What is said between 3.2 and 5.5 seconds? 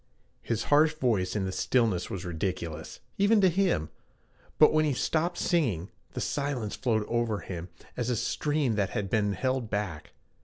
to him, but when he stopped